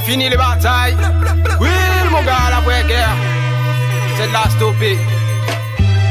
fini 0.00 0.28
les 0.28 0.36
batailles. 0.36 0.96
Oui, 1.60 1.68
mon 2.10 2.22
gars, 2.22 2.50
la 2.50 2.60
vraie 2.60 2.84
guerre, 2.84 3.16
c'est 4.16 4.28
de 4.28 4.32
la 4.32 4.50
stopper. 4.50 4.98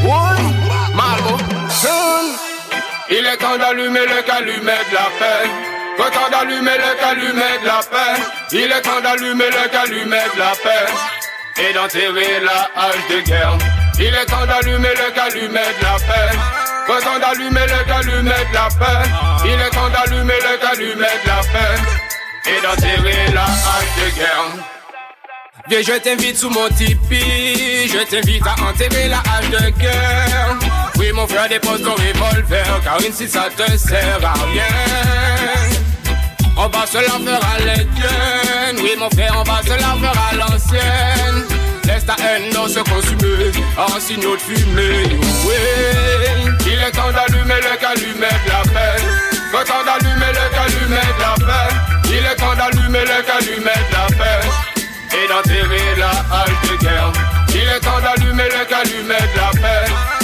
Oui, 0.04 0.43
Malmo, 0.95 1.38
il 3.09 3.25
est 3.25 3.38
temps 3.38 3.57
d'allumer 3.57 4.05
le 4.05 4.21
calumet 4.21 4.84
de 4.89 4.93
la 4.93 5.07
paix. 5.18 5.50
Est 5.97 6.11
temps 6.11 6.29
d'allumer 6.29 6.77
le 6.77 7.00
calumet 7.00 7.59
de 7.61 7.65
la 7.65 7.79
paix. 7.89 8.21
Il 8.52 8.71
est 8.71 8.81
temps 8.81 9.02
d'allumer 9.02 9.45
le 9.45 9.70
calumet 9.70 10.23
de 10.33 10.39
la 10.39 10.51
paix. 10.61 10.91
Et 11.59 11.73
d'enterrer 11.73 12.41
la 12.43 12.69
hache 12.75 13.07
de 13.09 13.21
guerre. 13.21 13.57
Il 13.99 14.13
est 14.13 14.25
temps 14.25 14.45
d'allumer 14.45 14.89
le 14.89 15.11
calumet 15.15 15.73
de 15.79 15.83
la 15.83 15.97
paix. 15.97 16.38
Est 16.89 17.01
temps 17.01 17.19
d'allumer 17.19 17.65
le 17.65 17.83
calumet 17.85 18.45
de 18.49 18.54
la 18.54 18.67
paix. 18.77 19.09
Il 19.45 19.59
est 19.59 19.69
temps 19.69 19.89
d'allumer 19.89 20.33
le 20.33 20.57
calumet 20.57 21.15
de 21.23 21.27
la 21.27 21.41
paix. 21.54 22.06
Et 22.50 22.61
d'enterrer 22.61 23.31
la 23.34 23.44
hache 23.44 23.94
de 23.98 24.16
guerre. 24.16 24.52
Viens, 25.70 25.81
je 25.81 25.99
t'invite 25.99 26.38
sous 26.38 26.49
mon 26.49 26.70
tipi. 26.70 27.20
Je 27.88 28.04
t'invite 28.09 28.44
à 28.48 28.54
enterrer 28.63 29.09
la 29.09 29.20
hache 29.20 29.49
de 29.49 29.70
guerre. 29.80 30.55
Oui, 30.98 31.12
mon 31.13 31.27
frère, 31.27 31.49
dépose 31.49 31.84
ton 31.84 31.91
revolver. 31.94 32.81
Car 32.84 33.02
ici, 33.02 33.27
ça 33.27 33.49
te 33.55 33.77
sert 33.77 34.20
à 34.23 34.34
rien. 34.34 35.77
On 36.57 36.68
va 36.70 36.85
se 36.88 36.98
la 36.98 37.04
faire 37.04 37.49
à 37.54 37.59
l'étienne. 37.59 38.77
Oui, 38.82 38.91
mon 38.98 39.09
frère, 39.09 39.35
on 39.38 39.43
va 39.43 39.62
se 39.62 39.70
la 39.70 39.76
faire 39.76 40.23
à 40.32 40.35
l'ancienne. 40.35 41.43
Laisse 41.85 42.05
ta 42.05 42.16
haine 42.23 42.52
dans 42.54 42.68
se 42.68 42.79
consumer 42.79 43.52
en 43.77 43.99
signaux 43.99 44.35
de 44.35 44.41
fumée. 44.41 45.20
Oui, 45.45 46.52
temps 52.97 53.05
d'allumer 53.05 53.05
le 53.05 53.23
calumet 53.23 53.71
de 53.71 53.93
la 53.93 54.07
paix. 54.17 54.47
Et 55.13 55.27
d'enterrer 55.27 55.95
la 55.98 56.09
hache 56.09 56.79
guerre. 56.79 57.12
Il 57.49 57.57
est 57.57 57.79
temps 57.79 57.99
d'allumer 58.01 58.43
le 58.43 58.65
calumet 58.65 59.15
de 59.15 59.37
la. 59.37 59.51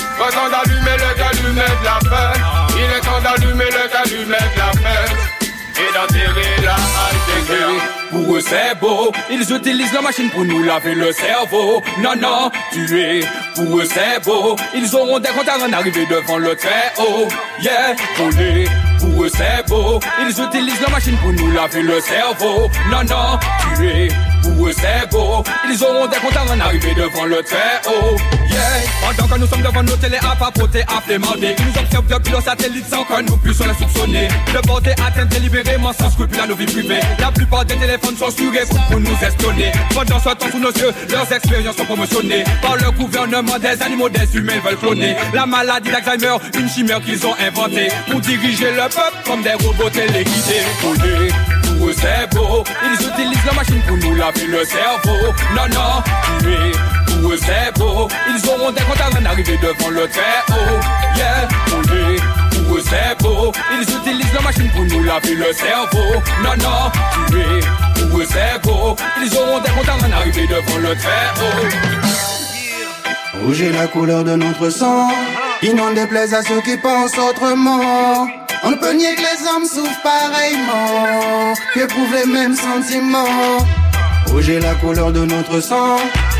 Il 0.05 0.25
est 0.25 0.31
temps 0.31 0.49
d'allumer 0.49 0.97
le 0.97 1.11
calumet 1.17 1.61
de 1.61 1.85
la 1.85 1.99
paix. 2.09 2.39
Il 2.75 2.97
est 2.97 3.01
temps 3.01 3.21
d'allumer 3.21 3.65
le 3.65 3.89
calumet 3.89 4.37
de 4.37 4.59
la 4.59 4.71
paix 4.71 5.33
et 5.75 5.93
d'enterrer 5.93 6.61
la 6.63 6.73
hache 6.73 7.23
de 7.27 7.47
guerre. 7.47 7.93
Pour 8.11 8.35
eux 8.35 8.41
c'est 8.41 8.79
beau, 8.79 9.11
ils 9.29 9.51
utilisent 9.51 9.93
la 9.93 10.01
machine 10.01 10.29
pour 10.29 10.45
nous 10.45 10.63
laver 10.63 10.93
le 10.93 11.11
cerveau. 11.11 11.81
Non, 11.99 12.15
non, 12.15 12.51
tuer, 12.71 13.23
pour 13.55 13.79
eux 13.79 13.85
c'est 13.85 14.23
beau. 14.23 14.55
Ils 14.75 14.95
auront 14.95 15.19
des 15.19 15.29
comptes 15.29 15.49
en 15.49 15.73
arriver 15.73 16.05
devant 16.05 16.37
le 16.37 16.55
très 16.55 16.93
haut. 16.99 17.27
Yeah, 17.59 17.95
voler, 18.17 18.67
pour 19.03 19.23
eux 19.23 19.29
c'est 19.29 19.67
beau. 19.67 19.99
Ils 20.21 20.41
utilisent 20.41 20.81
la 20.81 20.89
machine 20.89 21.17
pour 21.17 21.33
nous 21.33 21.51
laver 21.51 21.81
le 21.81 21.99
cerveau. 21.99 22.69
Non, 22.89 23.03
non, 23.03 23.37
tuer, 23.75 24.07
pour 24.43 24.67
eux 24.67 24.73
c'est 24.75 25.09
beau. 25.09 25.43
Ils 25.69 25.83
auront 25.83 26.07
des 26.07 26.17
comptes 26.17 26.37
en 26.37 26.59
arriver 26.59 26.93
devant 26.93 27.25
le 27.25 27.41
très 27.43 27.81
haut. 27.87 28.15
Yeah, 28.49 28.59
pendant 29.01 29.33
que 29.33 29.39
nous 29.39 29.47
sommes 29.47 29.61
devant 29.61 29.83
nos 29.83 29.95
télé 29.95 30.17
à 30.17 30.35
papoter, 30.35 30.81
à 30.81 31.01
flémander. 31.01 31.55
Ils 31.57 31.65
nous 31.65 31.79
observent 31.79 32.07
depuis 32.07 32.33
nos 32.33 32.41
satellites 32.41 32.87
sans 32.87 33.03
que 33.03 33.21
nous 33.21 33.37
puissions 33.37 33.65
les 33.65 33.73
soupçonner. 33.73 34.27
De 34.53 34.59
porter 34.67 34.91
atteinte 34.91 35.29
délibérément 35.29 35.93
sans 35.93 36.11
scrupule 36.11 36.39
à 36.41 36.47
nos 36.47 36.55
vies 36.55 36.65
privées. 36.65 36.99
La 37.19 37.31
plupart 37.31 37.65
des 37.65 37.75
téléphones 37.75 38.17
sont 38.17 38.29
sur 38.29 38.53
écoute 38.53 38.79
pour 38.89 38.99
nous 38.99 39.17
espionner. 39.25 39.71
Pendant 39.93 40.19
ce 40.19 40.29
temps, 40.29 40.51
sous 40.51 40.59
nos 40.59 40.71
yeux, 40.71 40.93
leurs 41.09 41.31
expériences 41.31 41.77
sont 41.77 41.85
promotionnées 41.85 42.43
par 42.61 42.75
le 42.77 42.91
gouvernement 42.91 43.57
des 43.59 43.81
animaux, 43.81 44.09
des 44.09 44.35
humains 44.35 44.59
veulent 44.63 44.77
cloner. 44.77 45.15
La 45.33 45.45
maladie 45.45 45.89
d'Alzheimer, 45.89 46.37
une 46.59 46.69
chimère 46.69 47.01
qu'ils 47.01 47.25
ont 47.25 47.35
inventée 47.39 47.89
pour 48.09 48.19
diriger 48.19 48.71
le 48.71 48.89
peuple 48.89 49.17
comme 49.25 49.41
des 49.41 49.53
robots 49.53 49.89
téléguidés. 49.89 50.63
Pour 51.83 51.93
beau. 52.41 52.63
Ils 52.81 53.07
utilisent 53.07 53.45
la 53.45 53.53
machine 53.53 53.81
pour 53.85 53.97
nous 53.97 54.15
laver 54.15 54.47
le 54.47 54.63
cerveau. 54.63 55.33
Non, 55.53 55.67
non, 55.69 56.01
tuer, 56.39 56.71
pour 57.11 57.29
beau. 57.77 58.07
Ils 58.29 58.49
auront 58.49 58.71
des 58.71 58.81
comptes 58.83 59.01
avant 59.01 59.21
d'arriver 59.21 59.57
devant 59.61 59.89
le 59.89 60.07
très 60.07 60.43
haut. 60.49 60.79
Yeah, 61.17 61.47
voler, 61.67 62.21
pour 62.51 62.77
eux 62.77 62.83
c'est 62.83 63.21
beau. 63.21 63.51
Ils 63.73 63.81
utilisent 63.81 64.33
la 64.33 64.41
machine 64.41 64.69
pour 64.71 64.85
nous 64.85 65.03
laver 65.03 65.35
le 65.35 65.51
cerveau. 65.51 66.21
Non, 66.41 66.55
non, 66.57 66.91
tuer, 67.27 67.59
pour 67.95 68.07
beau. 68.63 68.95
Ils 69.21 69.37
auront 69.37 69.59
des 69.59 69.71
comptes 69.71 69.89
avant 69.89 70.07
d'arriver 70.07 70.47
devant 70.47 70.77
le 70.77 70.95
très 70.95 71.33
haut. 71.41 71.67
Rouge 73.43 73.61
est 73.61 73.73
la 73.73 73.87
couleur 73.87 74.23
de 74.23 74.35
notre 74.35 74.69
sang. 74.69 75.09
Il 75.61 75.75
n'en 75.75 75.91
déplaise 75.91 76.33
à 76.33 76.41
ceux 76.43 76.61
qui 76.61 76.77
pensent 76.77 77.17
autrement. 77.17 78.42
On 78.65 78.71
ne 78.71 78.75
peut 78.75 78.93
nier 78.93 79.13
que 79.15 79.21
les 79.21 79.47
hommes 79.47 79.65
souffrent 79.65 80.01
pareillement, 80.01 81.53
qu'éprouvent 81.73 82.15
les 82.15 82.31
mêmes 82.31 82.55
sentiments. 82.55 83.57
Rouge 84.27 84.49
est 84.49 84.61
la 84.61 84.73
couleur 84.75 85.11
de 85.11 85.25
notre 85.25 85.59
sang, 85.59 85.97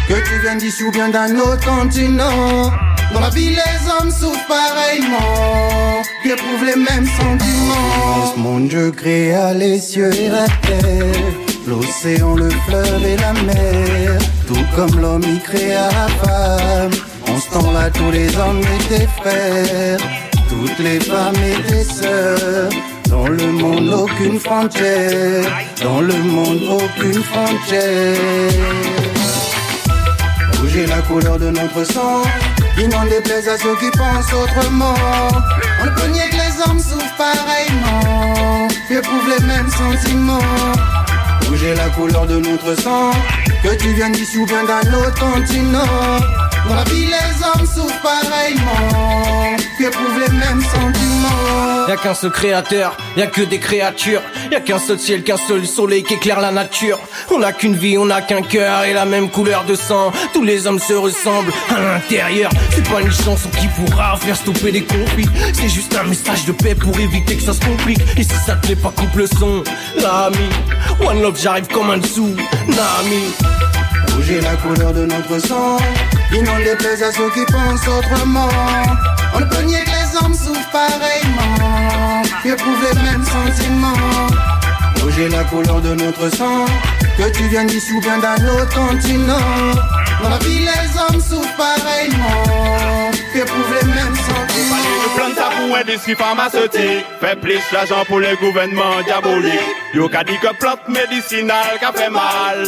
que 0.07 0.13
tu 0.13 0.39
viennes 0.41 0.57
d'ici 0.57 0.84
ou 0.84 0.91
bien 0.91 1.09
d'un 1.09 1.35
autre 1.38 1.66
continent. 1.66 2.72
Dans 3.13 3.19
la 3.19 3.29
vie, 3.29 3.50
les 3.50 3.91
hommes 3.91 4.09
souffrent 4.09 4.47
pareillement, 4.47 6.01
qu'éprouvent 6.23 6.66
les 6.66 6.78
mêmes 6.78 7.07
sentiments. 7.07 8.17
Dans 8.17 8.34
ce 8.34 8.40
monde, 8.40 8.69
je 8.72 8.90
créa 8.90 9.53
les 9.53 9.79
cieux 9.79 10.13
et 10.13 10.29
la 10.29 10.45
terre, 10.45 11.13
l'océan, 11.67 12.35
le 12.35 12.50
fleuve 12.50 13.05
et 13.05 13.17
la 13.17 13.34
mer? 13.34 14.17
Tout 14.47 14.66
comme 14.78 14.97
l'homme, 15.00 15.23
il 15.28 15.41
créa 15.41 15.90
la 15.91 16.07
femme. 16.23 16.91
En 17.28 17.40
ce 17.40 17.50
temps-là, 17.51 17.90
tous 17.90 18.11
les 18.11 18.35
hommes 18.38 18.61
étaient 18.79 19.07
frères, 19.22 20.00
toutes 20.53 20.80
les 20.80 21.00
femmes 21.00 21.36
étaient 21.36 21.84
sœurs. 21.84 22.69
Dans 23.09 23.28
le 23.28 23.47
monde, 23.52 23.90
aucune 23.90 24.40
frontière. 24.40 25.46
Dans 25.81 26.02
le 26.02 26.14
monde, 26.16 26.62
aucune 26.80 27.24
frontière. 27.24 28.18
Rouge 30.59 30.80
la 30.88 31.02
couleur 31.02 31.38
de 31.40 31.50
notre 31.50 31.84
sang. 31.84 32.24
Il 32.78 32.90
n'en 32.90 33.06
déplaise 33.06 33.47
à 33.47 33.58
ceux 33.58 33.75
qui 33.75 33.90
pensent 33.97 34.34
autrement. 34.34 34.96
On 35.81 35.86
ne 35.86 35.91
peut 35.91 36.08
nier 36.08 36.30
que 36.31 36.36
les 36.36 36.56
hommes 36.66 36.80
souffrent 36.80 37.18
pareillement. 37.18 38.68
Éprouvent 38.90 39.30
les 39.30 39.46
mêmes 39.46 39.70
sentiments. 39.70 40.50
Rouge 41.47 41.66
la 41.75 41.90
couleur 41.90 42.25
de 42.25 42.40
notre 42.40 42.75
sang. 42.80 43.12
Que 43.64 43.75
tu 43.75 43.94
viennes 43.94 44.14
d'ici 44.14 44.38
ou 44.38 44.46
bien 44.46 44.64
d'un 44.64 44.94
autre 44.94 45.20
continent. 45.20 46.20
Dans 46.68 46.75
la 46.75 46.84
vie, 46.85 47.06
les 47.06 47.34
hommes 47.46 47.68
souffrent 47.68 48.02
pareillement. 48.02 49.22
Qu'éprouvent 49.84 50.18
les 50.18 50.30
mêmes 50.30 50.62
sentiments. 50.62 51.88
Y'a 51.90 51.98
qu'un 51.98 52.14
seul 52.14 52.32
créateur, 52.32 52.96
y'a 53.18 53.28
que 53.28 53.42
des 53.42 53.60
créatures. 53.60 54.22
Y'a 54.50 54.62
qu'un 54.62 54.80
seul 54.80 54.98
ciel, 54.98 55.24
qu'un 55.24 55.36
seul 55.36 55.68
soleil 55.68 56.04
qui 56.04 56.14
éclaire 56.14 56.40
la 56.40 56.54
nature. 56.54 56.98
On 57.30 57.40
n'a 57.40 57.52
qu'une 57.52 57.76
vie, 57.76 57.98
on 57.98 58.06
n'a 58.06 58.22
qu'un 58.22 58.44
cœur 58.44 58.86
et 58.86 58.94
la 58.94 59.04
même 59.04 59.30
couleur 59.30 59.66
de 59.66 59.76
sang. 59.76 60.14
Tous 60.34 60.42
les 60.42 60.68
hommes 60.68 60.80
se 60.80 60.94
ressemblent 60.94 61.52
à 61.70 61.82
l'intérieur. 61.82 62.50
C'est 62.70 62.90
pas 62.90 63.02
une 63.02 63.12
chanson 63.12 63.50
qui 63.60 63.68
pourra 63.68 64.16
faire 64.16 64.38
stopper 64.38 64.72
les 64.72 64.86
conflits. 64.86 65.28
C'est 65.52 65.68
juste 65.68 65.94
un 65.98 66.06
message 66.06 66.46
de 66.46 66.54
paix 66.54 66.76
pour 66.76 66.98
éviter 66.98 67.36
que 67.36 67.44
ça 67.44 67.52
se 67.52 67.60
complique. 67.60 68.00
Et 68.16 68.24
si 68.24 68.36
ça 68.46 68.56
te 68.56 68.68
plaît 68.68 68.78
pas, 68.78 68.94
coupe 68.96 69.16
le 69.18 69.28
son. 69.28 69.64
L'ami, 69.98 70.50
One 71.06 71.22
Love, 71.22 71.38
j'arrive 71.44 71.68
comme 71.68 71.90
un 71.90 71.98
dessous. 71.98 72.34
Nami. 72.70 73.34
Rouge 74.16 74.32
est 74.32 74.42
la 74.42 74.56
couleur 74.56 74.94
de 74.94 75.06
notre 75.08 75.46
sang. 75.46 75.76
Il 76.32 76.44
n'en 76.44 76.58
déplaise 76.60 77.04
à 77.04 77.12
ceux 77.12 77.30
qui 77.32 77.44
pensent 77.52 77.86
autrement. 77.86 78.48
On 79.36 79.40
ne 79.40 79.46
peut 79.46 79.62
nier 79.62 79.84
que 79.84 79.90
les 79.90 80.18
hommes 80.22 80.34
souffrent 80.34 80.72
pareillement. 80.72 82.22
Éprouvent 82.46 82.84
les 82.84 83.02
mêmes 83.02 83.26
sentiments. 83.26 83.94
Rouge 85.02 85.20
est 85.20 85.30
la 85.30 85.44
couleur 85.46 85.82
de 85.82 85.96
notre 85.96 86.30
sang. 86.36 86.66
Que 87.18 87.30
tu 87.32 87.44
viennes 87.48 87.68
d'ici 87.68 87.92
ou 87.94 88.02
bien 88.02 88.18
d'un 88.20 88.36
autre 88.36 88.74
continent. 88.74 89.74
Dans 90.22 90.30
la 90.30 90.38
vie, 90.40 90.60
les 90.60 91.00
hommes 91.00 91.22
souffrent 91.22 91.58
pareillement. 91.58 93.12
Éprouvent 93.36 93.76
les 93.82 93.88
mêmes 93.88 94.16
sentiments. 94.16 94.94
Plan 95.16 95.30
ça 95.36 95.50
pour 95.56 95.76
industrie 95.78 96.16
pharmaceutique 96.16 97.06
Fait 97.20 97.40
plus 97.40 97.60
l'argent 97.72 98.04
pour 98.08 98.20
les 98.20 98.36
gouvernements 98.38 99.02
diaboliques 99.06 99.52
Yo 99.94 100.10
ka 100.10 100.24
dit 100.24 100.40
que 100.40 100.52
plante 100.56 100.88
médicinale 100.88 101.78
ka 101.79 101.91
fait 101.94 102.09
mal 102.09 102.66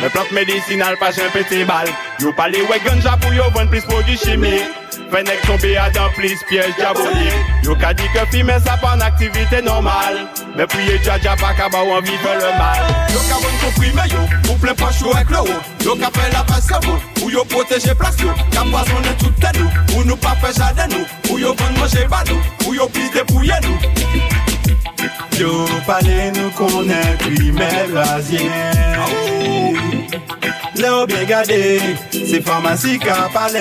Mais 0.00 0.10
plante 0.10 0.30
médicinale 0.32 0.96
pas 0.98 1.08
un 1.08 1.30
petit 1.32 1.64
bal 1.64 1.88
Yo 2.20 2.32
parle 2.34 2.52
ouais 2.52 2.80
ganja 2.84 3.16
pour 3.16 3.32
yo 3.32 3.44
vendre 3.54 3.70
plus 3.70 3.80
produits 3.80 4.18
chimiques 4.18 4.68
Fait 5.10 5.22
nek 5.22 5.40
tomber 5.42 5.76
à 5.76 5.88
dans 5.90 6.08
plus 6.10 6.38
piège 6.48 6.74
diabolique. 6.76 7.32
Yo 7.62 7.74
ka 7.76 7.94
dit 7.94 8.08
que 8.12 8.36
fumer 8.36 8.58
ça 8.64 8.76
pas 8.76 8.94
une 8.94 9.02
activité 9.02 9.62
normale. 9.62 10.26
Mais 10.56 10.66
prier 10.66 10.98
dja 11.02 11.18
dja 11.18 11.36
pas 11.36 11.54
ka 11.54 11.68
ba 11.68 11.78
ou 11.84 11.92
envie 11.92 12.16
faire 12.18 12.34
le 12.34 12.58
mal. 12.58 12.82
Yo 13.12 13.20
ka 13.28 13.36
bon 13.40 13.54
comprimé 13.64 14.02
yo, 14.10 14.52
ou 14.52 14.56
plein 14.56 14.74
pas 14.74 14.90
chaud 14.90 15.12
avec 15.14 15.30
le 15.30 15.38
haut. 15.38 15.60
Yo 15.84 15.94
ka 15.94 16.10
fait 16.12 16.32
la 16.32 16.42
passe 16.42 16.72
à 16.72 16.80
vous, 16.80 17.24
ou 17.24 17.30
yo 17.30 17.44
protéger 17.44 17.94
place 17.94 18.20
yo. 18.20 18.30
Ka 18.50 18.62
poisonner 18.62 19.16
tout 19.18 19.30
tête 19.40 19.58
nous, 19.58 19.96
ou 19.96 20.04
nous 20.04 20.16
pas 20.16 20.36
faire 20.40 20.52
jardin 20.52 20.88
nous. 20.88 21.32
Ou 21.32 21.38
yo 21.38 21.54
vendre 21.54 21.78
manger 21.78 22.06
badou, 22.08 22.40
ou 22.66 22.74
yo 22.74 22.88
plis 22.88 23.10
dépouiller 23.10 23.54
nous. 23.62 23.78
Yo 25.38 25.66
parle 25.86 26.32
nous 26.34 26.50
connaît 26.50 27.16
primaire 27.18 27.88
brasier 27.92 28.50
Là 30.76 31.06
bien 31.06 31.24
gardé, 31.24 31.80
c'est 32.10 32.44
pharmacie 32.44 32.98
qu'a 32.98 33.28
parlé 33.32 33.60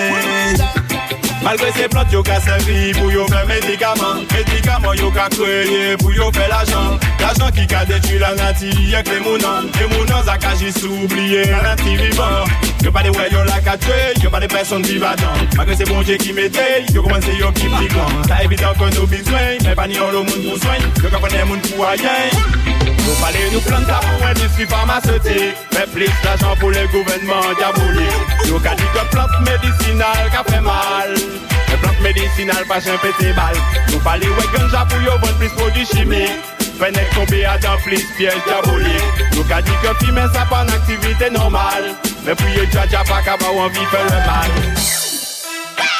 Malgré 1.45 1.71
ces 1.73 1.87
plantes, 1.87 2.11
yo 2.11 2.23
ka 2.23 2.41
servi 2.41 2.91
pour 2.93 3.11
yo 3.11 3.27
faire 3.27 3.45
médicaments. 3.45 4.15
Médicaments, 4.33 4.93
yo 4.93 5.11
ka 5.11 5.29
créé 5.29 5.95
pour 5.95 6.11
yo 6.11 6.31
faire 6.31 6.49
l'argent. 6.49 6.97
L'argent 7.19 7.51
qui 7.53 7.67
ka 7.67 7.85
détruit 7.85 8.17
la 8.17 8.33
nature 8.33 8.73
avec 8.95 9.09
les 9.09 9.19
mounons. 9.19 9.69
Les 9.79 9.95
mounons, 9.95 10.23
ça 10.25 10.39
ka 10.39 10.55
juste 10.55 10.83
oublier 10.83 11.45
la 11.45 11.61
nature 11.61 12.03
vivant. 12.03 12.45
Yo 12.83 12.91
pas 12.91 13.03
de 13.03 13.09
ouais, 13.09 13.29
yo 13.31 13.43
la 13.43 13.61
ka 13.61 13.77
tuer, 13.77 14.23
yo 14.23 14.31
pas 14.31 14.39
de 14.39 14.47
personnes 14.47 14.81
vivant. 14.81 15.15
Malgré 15.55 15.75
ces 15.75 15.85
bon 15.85 16.01
Dieu 16.01 16.17
qui 16.17 16.33
m'étaye, 16.33 16.83
yo 16.91 17.03
commence 17.03 17.25
yo 17.39 17.51
qui 17.51 17.67
plus 17.67 17.89
grand. 17.89 18.23
Ça 18.27 18.43
évident 18.43 18.73
que 18.73 18.95
nos 18.95 19.05
besoins, 19.05 19.57
mais 19.63 19.75
pas 19.75 19.87
ni 19.87 19.99
on 19.99 20.09
le 20.09 20.17
monde 20.17 20.49
pour 20.49 20.57
soin. 20.57 20.77
Yo 21.03 21.09
ka 21.09 21.17
connaît 21.17 21.45
monde 21.45 21.61
pour 21.61 21.85
rien. 21.85 22.74
Nou 23.05 23.15
pale 23.21 23.43
nou 23.53 23.61
planta 23.61 23.99
pou 24.01 24.25
endistri 24.31 24.65
farmaseutik 24.71 25.59
Mè 25.75 25.83
plis 25.93 26.23
l'ajan 26.25 26.57
pou 26.61 26.73
le 26.73 26.85
gouvenman 26.93 27.53
diabolik 27.59 28.33
Nou 28.49 28.61
ka 28.63 28.73
di 28.79 28.87
ke 28.95 29.03
plant 29.13 29.35
medisinal 29.45 30.25
ka 30.33 30.41
fè 30.47 30.61
mal. 30.65 31.13
Mè 31.13 31.77
plant 31.83 32.01
medisinal 32.05 32.65
pa 32.69 32.79
jen 32.81 32.97
pete 33.03 33.29
bal. 33.37 33.57
Nou 33.91 34.01
pale 34.05 34.31
wè 34.39 34.47
ganja 34.55 34.83
pou 34.89 35.05
yo 35.05 35.15
bon 35.21 35.37
plis 35.41 35.53
prodü 35.59 35.85
chimik 35.93 36.51
Fè 36.75 36.89
nek 36.91 37.13
tombe 37.13 37.45
a 37.47 37.55
dan 37.61 37.77
plis 37.85 38.09
piyej 38.17 38.41
diabolik 38.49 39.23
Nou 39.37 39.45
ka 39.51 39.61
di 39.61 39.77
ke 39.85 39.95
fi 40.01 40.11
men 40.17 40.27
sa 40.33 40.49
pan 40.49 40.73
aktivite 40.73 41.29
normal 41.37 41.93
Mè 42.25 42.33
priye 42.41 42.65
dja 42.73 42.89
dja 42.89 43.05
pa 43.05 43.21
kaba 43.27 43.53
ou 43.53 43.67
anvi 43.67 43.85
fè 43.93 44.01
le 44.09 44.21
mal. 44.25 44.59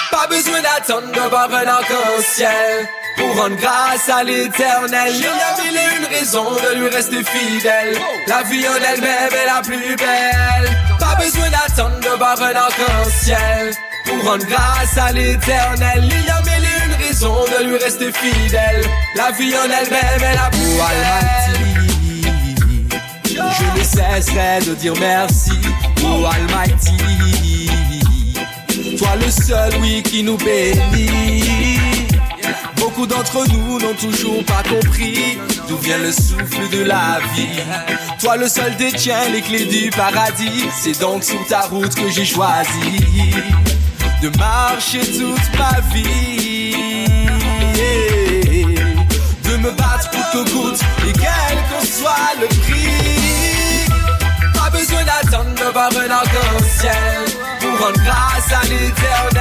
Pa 0.10 0.25
bezwen 0.31 0.66
atan, 0.74 1.12
nou 1.13 1.30
pa 1.30 1.46
ven 1.51 1.69
anko 1.69 2.00
siel 2.34 2.88
pour 3.17 3.35
rendre 3.35 3.56
grâce 3.56 4.09
à 4.09 4.23
l'éternel. 4.23 5.13
Il 5.13 5.21
y 5.21 5.25
a 5.25 5.63
mille 5.63 5.77
et 5.77 5.97
une 5.97 6.06
raisons 6.06 6.51
de 6.51 6.79
lui 6.79 6.89
rester 6.89 7.23
fidèle. 7.23 7.97
La 8.27 8.44
vie 8.44 8.67
en 8.67 8.75
elle-même 8.75 9.33
est 9.33 9.45
la 9.45 9.62
plus 9.62 9.95
belle. 9.95 10.77
Pas 11.00 11.15
besoin 11.15 11.50
d'attendre 11.50 12.00
de 12.00 12.17
voir 12.17 12.41
un 12.41 12.56
arc-en-ciel 12.56 13.73
pour 14.06 14.23
rendre 14.23 14.45
grâce 14.45 14.97
à 14.97 15.12
l'éternel. 15.12 16.03
Il 16.03 16.25
y 16.25 16.29
a 16.29 16.41
mille 16.41 16.65
et 16.65 16.85
une 16.85 17.06
raisons 17.06 17.45
de 17.57 17.63
lui 17.65 17.77
rester 17.77 18.12
fidèle. 18.12 18.85
La 19.15 19.31
vie 19.31 19.56
en 19.56 19.65
elle-même 19.65 20.23
est 20.23 20.35
la 20.35 20.50
plus 20.50 20.77
belle. 20.77 21.75
Je 23.35 23.79
ne 23.79 23.83
cesserai 23.83 24.59
de 24.65 24.75
dire 24.75 24.94
merci, 25.00 25.51
oh 26.03 26.25
Almighty. 26.25 26.97
Toi 28.97 29.09
le 29.19 29.29
seul, 29.29 29.73
oui, 29.81 30.01
qui 30.03 30.23
nous 30.23 30.38
bénit. 30.38 31.64
Nous 33.33 33.80
n'ont 33.80 33.94
toujours 33.95 34.45
pas 34.45 34.63
compris 34.63 35.38
d'où 35.68 35.77
vient 35.77 35.98
le 35.98 36.12
souffle 36.12 36.69
de 36.72 36.83
la 36.83 37.19
vie. 37.36 37.60
Toi 38.22 38.38
le 38.38 38.48
seul 38.48 38.75
détient 38.77 39.27
les 39.30 39.42
clés 39.42 39.66
du 39.66 39.89
paradis. 39.89 40.69
C'est 40.72 41.00
donc 41.01 41.24
sur 41.24 41.45
ta 41.48 41.62
route 41.62 41.94
que 41.95 42.10
j'ai 42.10 42.24
choisi 42.24 43.01
de 44.22 44.30
marcher 44.38 45.01
toute 45.01 45.60
ma 45.60 45.81
vie. 45.94 47.18
De 49.44 49.57
me 49.57 49.72
battre 49.72 50.10
pour 50.12 50.31
que 50.31 50.51
goûte 50.51 50.81
et 51.07 51.13
quel 51.13 51.57
qu'en 51.69 51.86
soit 51.86 52.36
le 52.39 52.48
prix. 52.48 53.89
Pas 54.54 54.69
besoin 54.69 55.04
d'attendre 55.04 55.56
de 55.56 55.72
voir 55.74 55.89
un 55.89 56.10
arc-en-ciel 56.10 57.25
pour 57.60 57.86
rendre 57.86 58.01
grâce 58.04 58.54
à 58.54 58.63
l'éternel. 58.63 59.35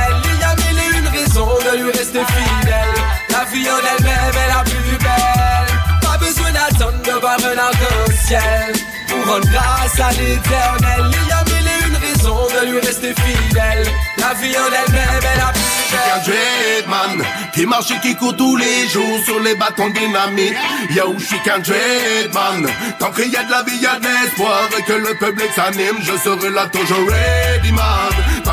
La 3.45 3.51
vie 3.51 3.69
en 3.69 3.77
elle-même 3.77 4.43
est 4.43 4.49
la 4.49 4.63
plus 4.63 4.97
belle. 4.97 6.01
Pas 6.01 6.17
besoin 6.17 6.51
d'attendre 6.51 7.03
de 7.03 7.21
voir 7.21 7.37
un 7.37 7.59
arc-en-ciel 7.59 8.73
pour 9.07 9.35
rendre 9.35 9.47
grâce 9.53 10.01
à 10.01 10.11
l'éternel. 10.13 11.13
Il 11.13 11.29
y 11.29 11.33
a 11.33 11.45
mille 11.45 11.69
et 11.69 11.87
une 11.87 11.97
raisons 11.97 12.47
de 12.49 12.71
lui 12.71 12.81
rester 12.81 13.13
fidèle. 13.13 13.87
La 14.17 14.33
vie 14.33 14.57
en 14.57 14.73
elle-même 14.73 15.25
est 15.31 15.37
la 15.37 15.53
plus 15.53 15.75
belle. 15.93 16.23
dreadman 16.25 17.27
qui 17.53 17.67
marche 17.67 17.91
et 17.91 18.01
qui 18.01 18.17
court 18.17 18.35
tous 18.35 18.57
les 18.57 18.89
jours 18.89 19.19
sur 19.27 19.39
les 19.41 19.55
bâtons 19.55 19.91
dynamiques. 19.91 20.57
Yo, 20.91 21.15
je 21.19 21.25
suis 21.25 21.41
qu'un 21.41 21.59
dreadman. 21.59 22.67
Tant 22.99 23.13
qu'il 23.13 23.31
y 23.31 23.37
a 23.37 23.45
de 23.45 23.51
la 23.51 23.63
vie, 23.63 23.77
y 23.77 23.87
a 23.87 23.99
de 23.99 24.07
l'espoir 24.07 24.63
et 24.79 24.83
que 24.85 24.95
le 24.95 25.15
public 25.17 25.51
s'anime, 25.55 25.99
je 26.01 26.17
serai 26.17 26.49
là 26.51 26.67
toujours 26.69 27.07
ready 27.11 27.73
man. 27.73 28.44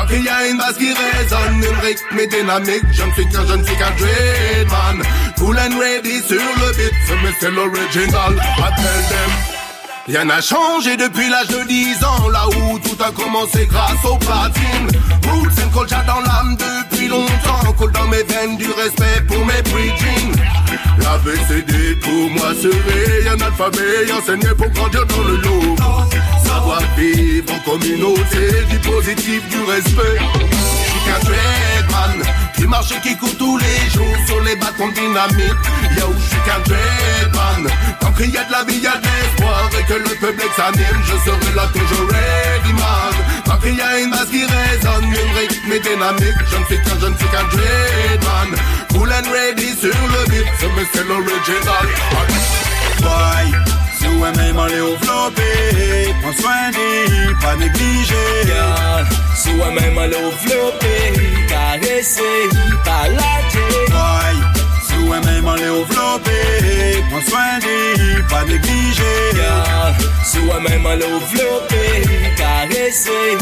Qui 0.78 0.88
résonne, 0.88 1.62
une 1.62 1.78
rythme 1.86 2.26
dynamique, 2.28 2.84
je 2.92 3.02
ne 3.04 3.12
suis 3.12 3.28
qu'un, 3.28 3.46
je 3.46 3.54
ne 3.54 3.64
suis 3.64 3.76
qu'un 3.76 3.90
dreadman. 3.90 5.02
Cool 5.38 5.58
and 5.58 5.78
ready 5.78 6.20
sur 6.26 6.36
le 6.36 6.72
beat, 6.76 6.92
c'est 7.40 7.50
l'original. 7.50 8.34
Tell 8.36 9.02
them. 9.08 9.52
Rien 10.08 10.24
n'a 10.24 10.40
changé 10.40 10.96
depuis 10.96 11.28
l'âge 11.28 11.48
de 11.48 11.68
10 11.68 12.04
ans, 12.04 12.28
là 12.28 12.48
où 12.48 12.78
tout 12.80 12.96
a 13.00 13.12
commencé 13.12 13.66
grâce 13.66 14.04
au 14.04 14.16
platine. 14.16 14.88
Roots 15.30 15.62
and 15.62 15.78
culture 15.78 16.02
dans 16.06 16.20
l'âme 16.20 16.56
depuis 16.56 17.06
longtemps, 17.06 17.72
coule 17.78 17.92
dans 17.92 18.08
mes 18.08 18.22
veines 18.24 18.56
du 18.56 18.66
respect 18.72 19.20
pour 19.28 19.44
mes 19.46 19.62
preaching. 19.70 20.34
La 20.98 21.18
BCD 21.18 21.96
pour 22.02 22.30
moi 22.30 22.52
serait 22.60 23.28
un 23.28 23.40
alphabet 23.40 24.12
enseigné 24.12 24.48
pour 24.56 24.68
grandir 24.70 25.06
dans 25.06 25.22
le 25.22 25.36
lot. 25.36 25.76
Savoir 26.44 26.82
vivre 26.96 27.52
en 27.54 27.70
communauté, 27.70 28.64
du 28.70 28.78
positif, 28.78 29.48
du 29.48 29.62
respect. 29.70 30.18
Je 31.12 31.26
suis 31.26 31.34
qu'un 31.34 31.34
dreadman 31.88 32.26
qui 32.56 32.66
marche 32.66 32.92
et 32.92 33.00
qui 33.00 33.16
court 33.16 33.36
tous 33.38 33.58
les 33.58 33.90
jours 33.90 34.16
sur 34.26 34.40
les 34.42 34.56
bâtons 34.56 34.88
dynamiques. 34.88 35.66
Yo, 35.98 36.14
je 36.16 36.28
suis 36.28 36.40
qu'un 36.46 36.60
dreadman. 36.64 37.70
Tant 38.00 38.12
qu'il 38.12 38.30
y 38.30 38.38
a 38.38 38.44
de 38.44 38.52
la 38.52 38.64
vie, 38.64 38.78
y 38.78 38.86
a 38.86 38.96
de 38.96 39.04
l'espoir 39.04 39.68
et 39.78 39.84
que 39.84 39.94
le 39.94 40.14
public 40.16 40.50
s'anime, 40.56 41.02
je 41.04 41.30
serai 41.30 41.54
là 41.54 41.66
toujours 41.72 42.08
ready 42.08 42.72
man. 42.72 43.14
Tant 43.44 43.58
qu'il 43.58 43.76
y 43.76 43.80
a 43.80 44.00
une 44.00 44.10
basse 44.10 44.30
qui 44.30 44.44
résonne, 44.44 45.04
une 45.04 45.38
rythme 45.38 45.72
et 45.72 45.80
dynamique, 45.80 46.40
je 46.50 46.56
ne 46.56 46.64
suis 46.64 46.82
qu'un, 46.82 46.98
je 47.00 47.06
ne 47.06 47.16
suis 47.16 47.28
qu'un 47.28 47.44
dreadman. 47.52 48.58
Cool 48.92 49.12
and 49.12 49.30
ready 49.32 49.68
sur 49.78 49.88
le 49.88 50.30
beat, 50.30 50.46
c'est 50.58 50.68
mais 50.76 50.86
c'est 50.92 51.04
l'original. 51.04 51.86
Boy, 53.02 53.52
si 53.98 54.06
ou 54.06 54.20
même 54.20 54.58
aller 54.58 54.80
au 54.80 54.96
flopé, 54.98 56.14
prends 56.22 56.32
soin 56.40 56.70
d'y, 56.70 57.34
pas 57.42 57.56
négliger. 57.56 58.46
Girl, 58.46 59.06
Si 59.52 59.58
moi-même 59.58 59.98
à 59.98 60.06
l'envelopper, 60.06 61.12
caresser, 61.46 62.22
pas 62.84 63.06
lâcher. 63.08 63.84
Boy, 63.90 64.36
si 64.82 64.94
ou 64.94 65.08
même 65.08 65.46
aller 65.46 65.68
au 65.68 65.84
flopé, 65.84 67.04
prends 67.10 67.20
soin 67.28 67.58
d'y, 67.60 68.22
pas 68.30 68.44
négliger. 68.44 69.02
Girl, 69.34 69.94
Si 70.24 70.38
moi-même 70.38 70.86
à 70.86 70.96
l'envelopper, 70.96 72.02
caresser. 72.34 73.36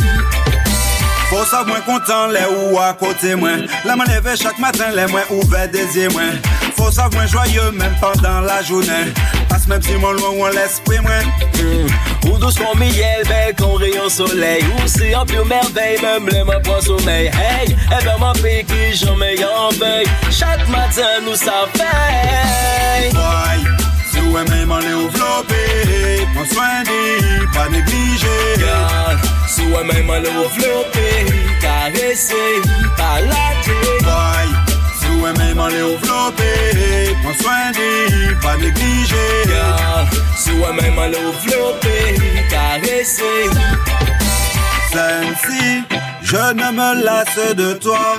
Faut 1.29 1.45
savoir 1.45 1.67
moins 1.67 1.81
content 1.83 2.27
les 2.27 2.73
ou 2.73 2.77
à 2.81 2.93
côté 2.93 3.37
moi. 3.37 3.51
La 3.85 3.95
me 3.95 4.05
lever 4.05 4.37
chaque 4.37 4.59
matin 4.59 4.91
les 4.93 5.07
moins 5.07 5.23
ouvert 5.31 5.69
des 5.69 5.97
yeux 5.97 6.09
moi. 6.09 6.23
Faut 6.77 6.91
savoir 6.91 7.13
moins 7.13 7.27
joyeux 7.27 7.71
même 7.71 7.95
pendant 8.01 8.41
la 8.41 8.61
journée. 8.65 9.13
Parce 9.49 9.69
même 9.69 9.81
si 9.81 9.93
mon 9.93 10.11
loin 10.11 10.31
ou 10.31 10.47
l'esprit 10.49 10.99
moi. 10.99 11.21
Ou 12.27 12.39
douce 12.39 12.57
comme 12.57 12.79
miel, 12.79 13.23
belle 13.27 13.55
comme 13.57 13.75
rayon 13.75 14.09
soleil. 14.09 14.65
En 15.17 15.25
pure 15.25 15.47
merveille, 15.47 16.01
même 16.03 16.29
les 16.29 16.45
mains 16.45 16.61
point 16.61 16.81
sommeil. 16.81 17.27
Hey, 17.27 17.67
eh 17.69 18.05
ben 18.05 18.19
ma 18.19 18.33
paix 18.33 18.65
qui 18.67 18.97
jamais 18.97 19.37
en 19.45 19.69
veille 19.71 20.07
Chaque 20.31 20.69
matin 20.69 21.21
nous 21.25 21.35
ça 21.35 21.67
fait. 21.75 23.11
Si 24.11 24.19
ou 24.19 24.33
même 24.33 24.73
aller 24.73 24.93
au 24.93 25.09
flopé, 25.11 26.27
prends 26.35 26.45
soin 26.53 26.83
d'y, 26.85 27.47
pas 27.55 27.69
négliger. 27.69 28.67
Si 29.49 29.63
moi-même 29.67 30.11
à 30.11 30.19
l'envelopper, 30.21 31.27
caresser, 31.61 32.61
pas 32.97 33.21
lâcher 33.21 33.73
Boy, 34.03 34.49
si 35.01 35.07
ou 35.09 35.21
même 35.21 35.59
aller 35.59 35.83
au 35.83 35.97
flopé, 35.99 37.15
prends 37.23 37.39
soin 37.43 37.73
d'y, 37.73 37.80
Sensi, 44.93 45.83
je 46.23 46.53
ne 46.55 46.73
me 46.73 47.05
lasse 47.05 47.55
de 47.55 47.75
toi, 47.75 48.17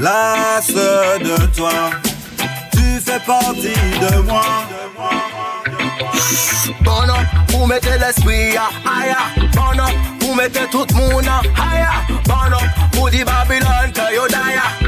lasse 0.00 0.68
de 0.68 1.46
toi. 1.56 1.90
Tu 2.72 3.00
fais 3.00 3.20
partie 3.20 3.72
de 4.00 4.20
moi. 4.22 4.42
Bon 6.80 7.08
up, 7.08 7.26
pour 7.48 7.66
mettre 7.68 7.88
l'esprit 7.98 8.56
à 8.56 8.70
higher. 8.84 9.48
Bon 9.54 9.78
up, 9.78 9.94
pour 10.20 10.34
mettre 10.36 10.68
tout 10.70 10.86
le 10.88 10.94
monde 10.94 11.26
à 11.28 11.42
higher. 11.62 12.18
Bon 12.24 12.52
up, 12.52 12.62
pour 12.92 13.10
dire 13.10 13.24
Babylone 13.24 13.92
que 13.92 14.14
yo 14.14 14.26
die. 14.28 14.83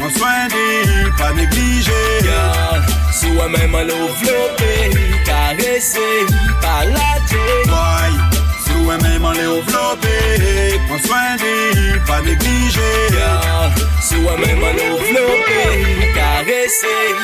Prends 0.00 0.18
soin 0.18 0.48
d'y, 0.48 1.10
pas 1.18 1.32
négliger. 1.32 1.90
À 3.72 3.84
l'envelopper, 3.84 4.90
caresser, 5.24 6.26
pas 6.60 6.84
lâcher 6.84 7.62
Boy, 7.66 8.12
si 8.64 8.72
ou 8.72 8.84
même 8.86 9.24
aller 9.24 9.46
au 9.46 9.62
flopé, 9.62 10.78
prends 10.88 11.06
soin 11.06 11.36
d'y, 11.36 11.98
pas 12.06 12.20
négliger. 12.20 12.80
Girl, 13.10 13.70
Si 14.02 14.16
moi-même 14.16 14.64
à 14.64 14.72
l'envelopper, 14.72 16.12
caresser 16.14 17.14